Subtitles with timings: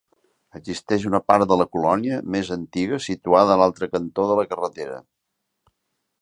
[0.59, 4.99] Existeix una part de la colònia, més antiga, situada a l'altre cantó de la carretera.